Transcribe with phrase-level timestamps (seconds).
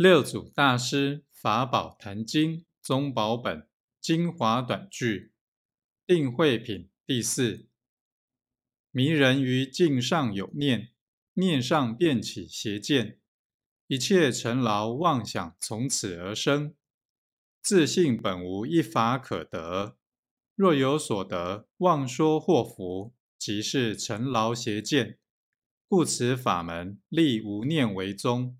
[0.00, 3.66] 六祖大师法宝坛经宗宝本
[4.00, 5.32] 精华短句
[6.06, 7.66] 定慧品第四。
[8.92, 10.92] 迷人于境上有念，
[11.32, 13.18] 念上便起邪见，
[13.88, 16.76] 一切尘劳妄想从此而生。
[17.60, 19.96] 自信本无一法可得，
[20.54, 25.18] 若有所得，妄说祸福，即是尘劳邪见。
[25.88, 28.56] 故此法门立无念为宗。